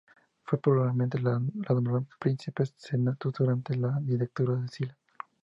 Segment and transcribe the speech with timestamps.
[0.51, 1.33] Es probable que le
[1.75, 4.97] nombraran "princeps senatus" durante la dictadura de Sila.